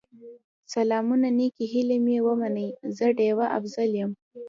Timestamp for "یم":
3.99-4.11